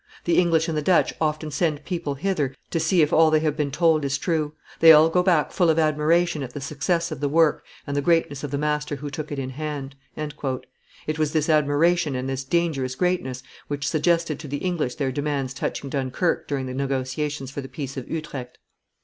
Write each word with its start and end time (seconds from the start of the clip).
The 0.23 0.39
English 0.39 0.67
and 0.67 0.75
the 0.75 0.81
Dutch 0.81 1.13
often 1.21 1.51
send 1.51 1.85
people 1.85 2.15
hither 2.15 2.55
to 2.71 2.79
see 2.79 3.03
if 3.03 3.13
all 3.13 3.29
they 3.29 3.41
have 3.41 3.55
been 3.55 3.69
told 3.69 4.03
is 4.03 4.17
true; 4.17 4.55
they 4.79 4.91
all 4.91 5.09
go 5.09 5.21
back 5.21 5.51
full 5.51 5.69
of 5.69 5.77
admiration 5.77 6.41
at 6.41 6.55
the 6.55 6.59
success 6.59 7.11
of 7.11 7.19
the 7.19 7.29
work 7.29 7.63
and 7.85 7.95
the 7.95 8.01
greatness 8.01 8.43
of 8.43 8.49
the 8.49 8.57
master 8.57 8.95
who 8.95 9.11
took 9.11 9.31
it 9.31 9.37
in 9.37 9.51
hand." 9.51 9.95
It 10.15 11.19
was 11.19 11.33
this 11.33 11.49
admiration 11.49 12.15
and 12.15 12.27
this 12.27 12.43
dangerous 12.43 12.95
greatness 12.95 13.43
which 13.67 13.87
suggested 13.87 14.39
to 14.39 14.47
the 14.47 14.57
English 14.57 14.95
their 14.95 15.11
demands 15.11 15.53
touching 15.53 15.87
Dunkerque 15.91 16.47
during 16.47 16.65
the 16.65 16.73
negotiations 16.73 17.51
for 17.51 17.61
the 17.61 17.69
peace 17.69 17.95
of 17.95 18.09
Utrecht. 18.09 18.57